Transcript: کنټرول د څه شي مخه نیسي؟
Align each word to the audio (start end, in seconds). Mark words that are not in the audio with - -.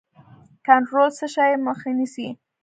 کنټرول 0.65 1.09
د 1.11 1.15
څه 1.17 1.27
شي 1.35 1.51
مخه 1.67 1.89
نیسي؟ 1.97 2.27